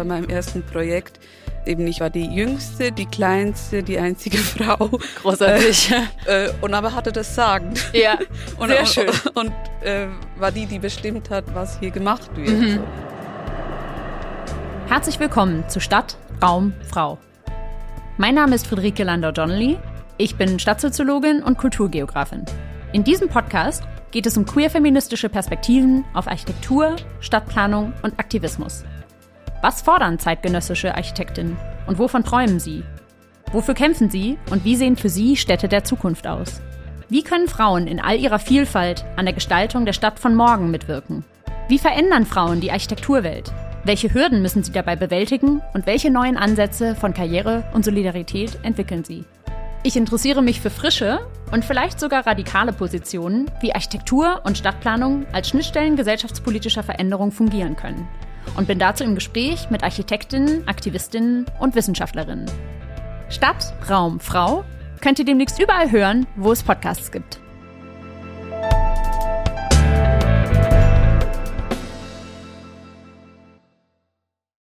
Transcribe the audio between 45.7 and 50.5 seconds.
und welche neuen Ansätze von Karriere und Solidarität entwickeln sie? Ich interessiere